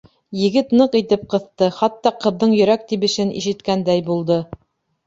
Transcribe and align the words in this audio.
Егет 0.43 0.71
ныҡ 0.79 0.97
итеп 0.99 1.27
ҡыҫты, 1.35 1.69
хатта 1.81 2.15
ҡыҙҙың 2.27 2.59
йөрәк 2.59 2.89
тибешен 2.95 3.39
ишеткәндәй 3.43 4.07
булды. 4.11 4.43